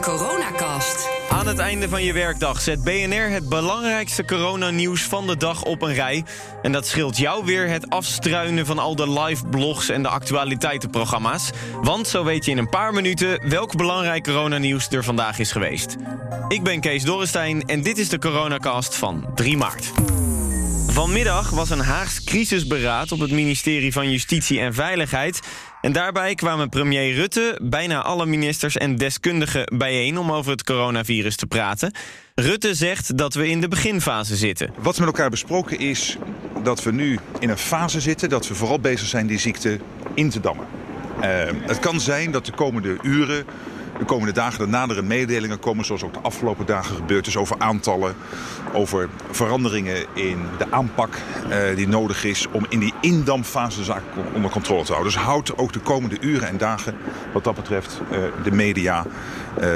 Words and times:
coronacast. 0.00 1.08
Aan 1.28 1.46
het 1.46 1.58
einde 1.58 1.88
van 1.88 2.02
je 2.02 2.12
werkdag 2.12 2.60
zet 2.60 2.84
BNR 2.84 3.30
het 3.30 3.48
belangrijkste 3.48 4.24
coronanieuws 4.24 5.02
van 5.02 5.26
de 5.26 5.36
dag 5.36 5.62
op 5.62 5.82
een 5.82 5.94
rij. 5.94 6.24
En 6.62 6.72
dat 6.72 6.86
scheelt 6.86 7.16
jou 7.16 7.44
weer 7.44 7.68
het 7.68 7.90
afstruinen 7.90 8.66
van 8.66 8.78
al 8.78 8.96
de 8.96 9.10
live 9.20 9.46
blogs 9.46 9.88
en 9.88 10.02
de 10.02 10.08
actualiteitenprogramma's. 10.08 11.50
Want 11.82 12.08
zo 12.08 12.24
weet 12.24 12.44
je 12.44 12.50
in 12.50 12.58
een 12.58 12.68
paar 12.68 12.92
minuten 12.92 13.48
welk 13.48 13.76
belangrijk 13.76 14.24
coronanieuws 14.24 14.88
er 14.88 15.04
vandaag 15.04 15.38
is 15.38 15.52
geweest. 15.52 15.96
Ik 16.48 16.62
ben 16.62 16.80
Kees 16.80 17.04
Dorrestein 17.04 17.62
en 17.62 17.82
dit 17.82 17.98
is 17.98 18.08
de 18.08 18.18
coronacast 18.18 18.94
van 18.96 19.26
3 19.34 19.56
maart. 19.56 19.92
Vanmiddag 20.92 21.50
was 21.50 21.70
een 21.70 21.80
Haags 21.80 22.24
crisisberaad 22.24 23.12
op 23.12 23.18
het 23.18 23.30
ministerie 23.30 23.92
van 23.92 24.10
Justitie 24.10 24.60
en 24.60 24.74
Veiligheid. 24.74 25.40
En 25.80 25.92
daarbij 25.92 26.34
kwamen 26.34 26.68
premier 26.68 27.14
Rutte, 27.14 27.58
bijna 27.62 28.02
alle 28.02 28.26
ministers 28.26 28.76
en 28.76 28.96
deskundigen 28.96 29.76
bijeen 29.78 30.18
om 30.18 30.32
over 30.32 30.50
het 30.50 30.64
coronavirus 30.64 31.36
te 31.36 31.46
praten. 31.46 31.94
Rutte 32.34 32.74
zegt 32.74 33.18
dat 33.18 33.34
we 33.34 33.48
in 33.48 33.60
de 33.60 33.68
beginfase 33.68 34.36
zitten. 34.36 34.70
Wat 34.78 34.98
met 34.98 35.06
elkaar 35.06 35.30
besproken 35.30 35.78
is 35.78 36.16
dat 36.62 36.82
we 36.82 36.92
nu 36.92 37.18
in 37.38 37.48
een 37.50 37.58
fase 37.58 38.00
zitten 38.00 38.28
dat 38.28 38.48
we 38.48 38.54
vooral 38.54 38.80
bezig 38.80 39.08
zijn 39.08 39.26
die 39.26 39.38
ziekte 39.38 39.80
in 40.14 40.30
te 40.30 40.40
dammen. 40.40 40.66
Uh, 41.16 41.24
het 41.66 41.78
kan 41.78 42.00
zijn 42.00 42.30
dat 42.30 42.46
de 42.46 42.52
komende 42.52 42.96
uren 43.02 43.44
de 44.00 44.06
komende 44.06 44.32
dagen 44.32 44.60
er 44.60 44.68
nadere 44.68 45.02
mededelingen 45.02 45.58
komen, 45.58 45.84
zoals 45.84 46.02
ook 46.02 46.12
de 46.12 46.20
afgelopen 46.20 46.66
dagen 46.66 46.96
gebeurd 46.96 47.26
is, 47.26 47.36
over 47.36 47.56
aantallen, 47.58 48.14
over 48.72 49.08
veranderingen 49.30 49.96
in 50.14 50.38
de 50.58 50.66
aanpak 50.70 51.18
uh, 51.48 51.76
die 51.76 51.88
nodig 51.88 52.24
is 52.24 52.46
om 52.52 52.66
in 52.68 52.78
die 52.78 52.94
indampfase 53.00 53.78
de 53.78 53.84
zaak 53.84 54.02
onder 54.34 54.50
controle 54.50 54.84
te 54.84 54.92
houden. 54.92 55.12
Dus 55.12 55.22
houd 55.22 55.56
ook 55.56 55.72
de 55.72 55.78
komende 55.78 56.16
uren 56.20 56.48
en 56.48 56.58
dagen 56.58 56.96
wat 57.32 57.44
dat 57.44 57.54
betreft 57.54 58.00
uh, 58.12 58.18
de 58.42 58.52
media 58.52 59.06
uh, 59.60 59.66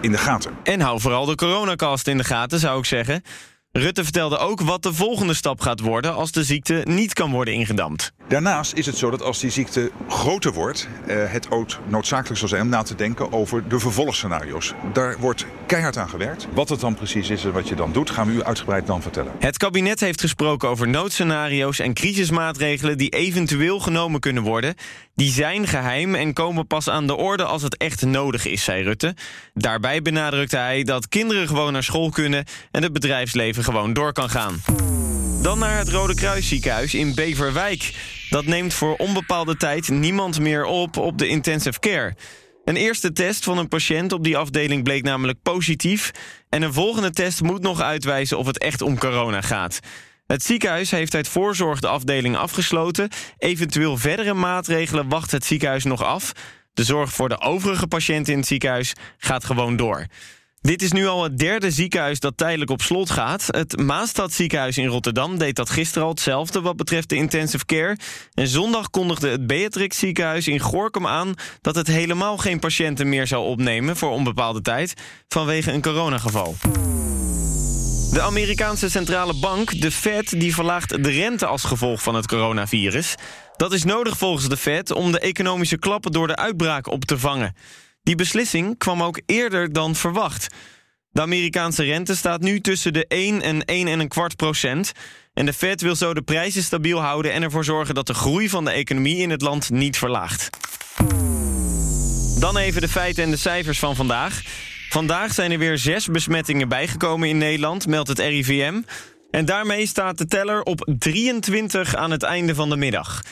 in 0.00 0.10
de 0.10 0.18
gaten. 0.18 0.50
En 0.62 0.80
hou 0.80 1.00
vooral 1.00 1.24
de 1.24 1.34
coronacast 1.34 2.06
in 2.06 2.16
de 2.16 2.24
gaten, 2.24 2.58
zou 2.58 2.78
ik 2.78 2.84
zeggen. 2.84 3.22
Rutte 3.78 4.04
vertelde 4.04 4.38
ook 4.38 4.60
wat 4.60 4.82
de 4.82 4.92
volgende 4.92 5.34
stap 5.34 5.60
gaat 5.60 5.80
worden 5.80 6.14
als 6.14 6.32
de 6.32 6.44
ziekte 6.44 6.82
niet 6.84 7.12
kan 7.12 7.30
worden 7.30 7.54
ingedampt. 7.54 8.12
Daarnaast 8.28 8.72
is 8.72 8.86
het 8.86 8.96
zo 8.96 9.10
dat 9.10 9.22
als 9.22 9.40
die 9.40 9.50
ziekte 9.50 9.90
groter 10.08 10.52
wordt, 10.52 10.88
eh, 11.06 11.16
het 11.26 11.50
ook 11.50 11.68
noodzakelijk 11.86 12.38
zal 12.38 12.48
zijn 12.48 12.62
om 12.62 12.68
na 12.68 12.82
te 12.82 12.94
denken 12.94 13.32
over 13.32 13.68
de 13.68 13.78
vervolgscenario's. 13.78 14.74
Daar 14.92 15.18
wordt 15.18 15.46
keihard 15.66 15.96
aan 15.96 16.08
gewerkt. 16.08 16.48
Wat 16.52 16.68
het 16.68 16.80
dan 16.80 16.94
precies 16.94 17.30
is 17.30 17.44
en 17.44 17.52
wat 17.52 17.68
je 17.68 17.74
dan 17.74 17.92
doet, 17.92 18.10
gaan 18.10 18.26
we 18.26 18.32
u 18.32 18.42
uitgebreid 18.42 18.86
dan 18.86 19.02
vertellen. 19.02 19.32
Het 19.38 19.56
kabinet 19.56 20.00
heeft 20.00 20.20
gesproken 20.20 20.68
over 20.68 20.88
noodscenario's 20.88 21.78
en 21.78 21.94
crisismaatregelen 21.94 22.98
die 22.98 23.08
eventueel 23.08 23.80
genomen 23.80 24.20
kunnen 24.20 24.42
worden. 24.42 24.74
Die 25.14 25.30
zijn 25.30 25.66
geheim 25.66 26.14
en 26.14 26.32
komen 26.32 26.66
pas 26.66 26.88
aan 26.88 27.06
de 27.06 27.16
orde 27.16 27.44
als 27.44 27.62
het 27.62 27.76
echt 27.76 28.04
nodig 28.04 28.46
is, 28.46 28.64
zei 28.64 28.82
Rutte. 28.82 29.14
Daarbij 29.54 30.02
benadrukte 30.02 30.56
hij 30.56 30.84
dat 30.84 31.08
kinderen 31.08 31.48
gewoon 31.48 31.72
naar 31.72 31.82
school 31.82 32.10
kunnen 32.10 32.44
en 32.70 32.82
het 32.82 32.92
bedrijfsleven 32.92 33.64
gewoon 33.68 33.92
door 33.92 34.12
kan 34.12 34.30
gaan. 34.30 34.62
Dan 35.42 35.58
naar 35.58 35.78
het 35.78 35.88
Rode 35.88 36.14
Kruisziekenhuis 36.14 36.94
in 36.94 37.14
Beverwijk. 37.14 37.94
Dat 38.30 38.46
neemt 38.46 38.74
voor 38.74 38.96
onbepaalde 38.96 39.56
tijd 39.56 39.88
niemand 39.88 40.40
meer 40.40 40.64
op 40.64 40.96
op 40.96 41.18
de 41.18 41.28
intensive 41.28 41.78
care. 41.78 42.14
Een 42.64 42.76
eerste 42.76 43.12
test 43.12 43.44
van 43.44 43.58
een 43.58 43.68
patiënt 43.68 44.12
op 44.12 44.24
die 44.24 44.36
afdeling 44.36 44.82
bleek 44.82 45.02
namelijk 45.02 45.42
positief. 45.42 46.10
En 46.48 46.62
een 46.62 46.72
volgende 46.72 47.10
test 47.10 47.42
moet 47.42 47.62
nog 47.62 47.80
uitwijzen 47.80 48.38
of 48.38 48.46
het 48.46 48.58
echt 48.58 48.82
om 48.82 48.98
corona 48.98 49.40
gaat. 49.40 49.80
Het 50.26 50.42
ziekenhuis 50.42 50.90
heeft 50.90 51.14
uit 51.14 51.28
voorzorg 51.28 51.80
de 51.80 51.88
afdeling 51.88 52.36
afgesloten. 52.36 53.08
Eventueel 53.38 53.96
verdere 53.96 54.34
maatregelen 54.34 55.08
wacht 55.08 55.30
het 55.30 55.44
ziekenhuis 55.44 55.84
nog 55.84 56.02
af. 56.02 56.32
De 56.74 56.84
zorg 56.84 57.12
voor 57.12 57.28
de 57.28 57.40
overige 57.40 57.86
patiënten 57.86 58.32
in 58.32 58.38
het 58.38 58.48
ziekenhuis 58.48 58.92
gaat 59.18 59.44
gewoon 59.44 59.76
door. 59.76 60.06
Dit 60.60 60.82
is 60.82 60.92
nu 60.92 61.06
al 61.06 61.22
het 61.22 61.38
derde 61.38 61.70
ziekenhuis 61.70 62.20
dat 62.20 62.36
tijdelijk 62.36 62.70
op 62.70 62.82
slot 62.82 63.10
gaat. 63.10 63.44
Het 63.46 63.76
Maastad 63.76 64.32
ziekenhuis 64.32 64.78
in 64.78 64.86
Rotterdam 64.86 65.38
deed 65.38 65.56
dat 65.56 65.70
gisteren 65.70 66.02
al 66.02 66.10
hetzelfde 66.10 66.60
wat 66.60 66.76
betreft 66.76 67.08
de 67.08 67.16
intensive 67.16 67.64
care. 67.64 67.96
En 68.34 68.48
zondag 68.48 68.90
kondigde 68.90 69.28
het 69.28 69.46
Beatrix 69.46 69.98
ziekenhuis 69.98 70.48
in 70.48 70.60
Gorkum 70.60 71.06
aan 71.06 71.34
dat 71.60 71.74
het 71.74 71.86
helemaal 71.86 72.36
geen 72.36 72.58
patiënten 72.58 73.08
meer 73.08 73.26
zou 73.26 73.46
opnemen 73.46 73.96
voor 73.96 74.10
onbepaalde 74.10 74.60
tijd 74.60 74.94
vanwege 75.28 75.72
een 75.72 75.82
coronageval. 75.82 76.56
De 78.12 78.20
Amerikaanse 78.20 78.90
centrale 78.90 79.34
bank, 79.34 79.80
de 79.80 79.90
Fed, 79.90 80.40
die 80.40 80.54
verlaagt 80.54 81.04
de 81.04 81.10
rente 81.10 81.46
als 81.46 81.64
gevolg 81.64 82.02
van 82.02 82.14
het 82.14 82.26
coronavirus. 82.26 83.14
Dat 83.56 83.72
is 83.72 83.84
nodig 83.84 84.16
volgens 84.16 84.48
de 84.48 84.56
Fed 84.56 84.90
om 84.90 85.12
de 85.12 85.20
economische 85.20 85.78
klappen 85.78 86.12
door 86.12 86.26
de 86.26 86.36
uitbraak 86.36 86.86
op 86.86 87.04
te 87.04 87.18
vangen. 87.18 87.54
Die 88.08 88.16
beslissing 88.16 88.78
kwam 88.78 89.02
ook 89.02 89.20
eerder 89.26 89.72
dan 89.72 89.94
verwacht. 89.94 90.46
De 91.10 91.20
Amerikaanse 91.20 91.84
rente 91.84 92.16
staat 92.16 92.40
nu 92.40 92.60
tussen 92.60 92.92
de 92.92 93.06
1 93.06 93.42
en 93.42 93.64
1 93.64 93.88
en 93.88 94.00
een 94.00 94.08
kwart 94.08 94.36
procent. 94.36 94.92
En 95.34 95.46
de 95.46 95.52
Fed 95.52 95.80
wil 95.80 95.96
zo 95.96 96.14
de 96.14 96.22
prijzen 96.22 96.62
stabiel 96.62 97.00
houden 97.00 97.32
en 97.32 97.42
ervoor 97.42 97.64
zorgen 97.64 97.94
dat 97.94 98.06
de 98.06 98.14
groei 98.14 98.48
van 98.48 98.64
de 98.64 98.70
economie 98.70 99.16
in 99.16 99.30
het 99.30 99.42
land 99.42 99.70
niet 99.70 99.98
verlaagt. 99.98 100.50
Dan 102.38 102.56
even 102.56 102.80
de 102.80 102.88
feiten 102.88 103.24
en 103.24 103.30
de 103.30 103.36
cijfers 103.36 103.78
van 103.78 103.96
vandaag. 103.96 104.42
Vandaag 104.88 105.32
zijn 105.32 105.52
er 105.52 105.58
weer 105.58 105.78
zes 105.78 106.06
besmettingen 106.06 106.68
bijgekomen 106.68 107.28
in 107.28 107.38
Nederland, 107.38 107.86
meldt 107.86 108.08
het 108.08 108.18
RIVM. 108.18 108.80
En 109.30 109.44
daarmee 109.44 109.86
staat 109.86 110.18
de 110.18 110.26
teller 110.26 110.62
op 110.62 110.88
23 110.98 111.94
aan 111.94 112.10
het 112.10 112.22
einde 112.22 112.54
van 112.54 112.68
de 112.68 112.76
middag. 112.76 113.22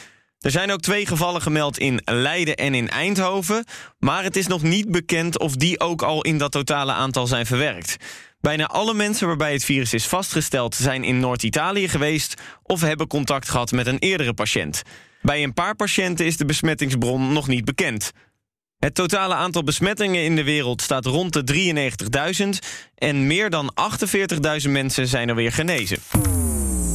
Er 0.41 0.51
zijn 0.51 0.73
ook 0.73 0.81
twee 0.81 1.07
gevallen 1.07 1.43
gemeld 1.43 1.79
in 1.79 2.01
Leiden 2.05 2.57
en 2.57 2.75
in 2.75 2.89
Eindhoven. 2.89 3.65
Maar 3.99 4.23
het 4.23 4.37
is 4.37 4.47
nog 4.47 4.63
niet 4.63 4.91
bekend 4.91 5.39
of 5.39 5.57
die 5.57 5.81
ook 5.81 6.03
al 6.03 6.23
in 6.23 6.39
dat 6.39 6.53
totale 6.53 6.93
aantal 6.93 7.27
zijn 7.27 7.47
verwerkt. 7.47 7.97
Bijna 8.41 8.67
alle 8.67 8.95
mensen 8.95 9.27
waarbij 9.27 9.53
het 9.53 9.65
virus 9.65 9.93
is 9.93 10.07
vastgesteld 10.07 10.75
zijn 10.75 11.05
in 11.05 11.21
Noord-Italië 11.21 11.89
geweest 11.89 12.43
of 12.63 12.81
hebben 12.81 13.07
contact 13.07 13.49
gehad 13.49 13.73
met 13.73 13.87
een 13.87 13.99
eerdere 13.99 14.35
patiënt. 14.35 14.83
Bij 15.23 15.43
een 15.43 15.55
paar 15.55 15.75
patiënten 15.75 16.27
is 16.27 16.37
de 16.37 16.45
besmettingsbron 16.45 17.33
nog 17.33 17.49
niet 17.49 17.65
bekend. 17.65 18.13
Het 18.79 18.95
totale 18.95 19.35
aantal 19.35 19.63
besmettingen 19.63 20.25
in 20.25 20.37
de 20.37 20.45
wereld 20.45 20.83
staat 20.83 21.07
rond 21.07 21.33
de 21.33 21.45
93.000 22.43 22.49
en 22.95 23.27
meer 23.27 23.51
dan 23.51 23.73
48.000 24.65 24.71
mensen 24.71 25.07
zijn 25.07 25.29
er 25.29 25.35
weer 25.35 25.53
genezen. 25.53 25.99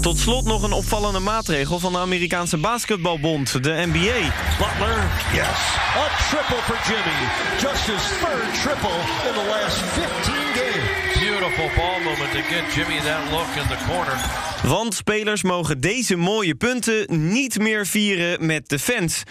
Tot 0.01 0.17
slot 0.17 0.45
nog 0.45 0.63
een 0.63 0.71
opvallende 0.71 1.19
maatregel 1.19 1.79
van 1.79 1.91
de 1.91 1.97
Amerikaanse 1.97 2.57
basketbalbond, 2.57 3.63
de 3.63 3.83
NBA. 3.85 4.19
Butler, 4.57 5.09
yes. 5.33 5.59
A 5.95 6.07
triple 6.29 6.61
for 6.61 6.79
Jimmy. 6.87 7.19
Just 7.59 7.85
his 7.85 8.03
third 8.21 8.61
triple 8.61 8.97
in 9.27 9.33
the 9.33 9.47
last 9.49 9.77
15 9.77 10.33
games. 10.53 11.19
Beautiful 11.19 11.69
ball 11.75 11.99
moment 12.03 12.31
to 12.31 12.41
get 12.41 12.73
Jimmy 12.73 12.99
that 12.99 13.31
look 13.31 13.47
in 13.55 13.67
the 13.67 13.77
corner. 13.87 14.17
Want 14.63 14.93
spelers 14.93 15.43
mogen 15.43 15.79
deze 15.79 16.15
mooie 16.15 16.55
punten 16.55 17.31
niet 17.31 17.59
meer 17.59 17.85
vieren 17.87 18.45
met 18.45 18.69
de 18.69 18.79
fans. 18.79 19.23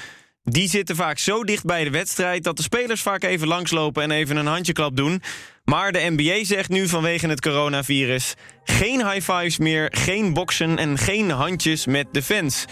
Die 0.51 0.69
zitten 0.69 0.97
vaak 0.97 1.19
zo 1.19 1.45
dicht 1.45 1.65
bij 1.65 1.85
de 1.85 1.91
wedstrijd 1.91 2.45
dat 2.45 2.57
de 2.57 2.63
spelers 2.63 3.03
vaak 3.03 3.23
even 3.23 3.49
langslopen 3.49 4.03
en 4.03 4.11
even 4.11 4.37
een 4.37 4.47
handjeklap 4.47 4.97
doen. 4.97 5.23
Maar 5.65 5.93
de 5.93 6.15
NBA 6.17 6.45
zegt 6.45 6.69
nu 6.69 6.89
vanwege 6.89 7.29
het 7.29 7.41
coronavirus 7.41 8.35
geen 8.65 9.09
high 9.09 9.33
fives 9.33 9.59
meer, 9.59 9.89
geen 9.95 10.33
boksen 10.33 10.79
en 10.79 10.99
geen 10.99 11.31
handjes 11.31 11.87
met 11.87 12.07
de 12.13 12.23
fans. 12.23 12.65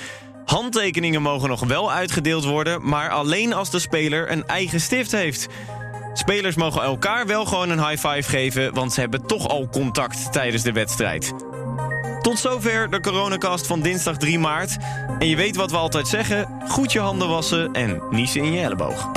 Handtekeningen 0.44 1.22
mogen 1.22 1.48
nog 1.48 1.66
wel 1.66 1.92
uitgedeeld 1.92 2.44
worden, 2.44 2.88
maar 2.88 3.10
alleen 3.10 3.52
als 3.52 3.70
de 3.70 3.78
speler 3.78 4.30
een 4.30 4.46
eigen 4.46 4.80
stift 4.80 5.12
heeft. 5.12 5.46
Spelers 6.12 6.56
mogen 6.56 6.82
elkaar 6.82 7.26
wel 7.26 7.44
gewoon 7.44 7.70
een 7.70 7.88
high 7.88 8.08
five 8.08 8.30
geven, 8.30 8.74
want 8.74 8.92
ze 8.92 9.00
hebben 9.00 9.26
toch 9.26 9.48
al 9.48 9.68
contact 9.68 10.32
tijdens 10.32 10.62
de 10.62 10.72
wedstrijd. 10.72 11.32
Tot 12.28 12.38
zover 12.38 12.90
de 12.90 13.00
coronacast 13.00 13.66
van 13.66 13.80
dinsdag 13.80 14.16
3 14.16 14.38
maart. 14.38 14.76
En 15.18 15.28
je 15.28 15.36
weet 15.36 15.56
wat 15.56 15.70
we 15.70 15.76
altijd 15.76 16.08
zeggen: 16.08 16.48
goed 16.68 16.92
je 16.92 17.00
handen 17.00 17.28
wassen 17.28 17.72
en 17.72 18.02
niezen 18.10 18.42
in 18.42 18.52
je 18.52 18.60
elleboog. 18.60 19.10